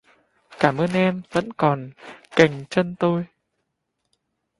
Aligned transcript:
Cảm 0.59 0.77
ơn 0.77 0.89
em 0.93 1.21
vẫn 1.31 1.53
còn 1.53 1.91
kềm 2.35 2.65
chân 2.69 2.95
tôi 2.99 3.25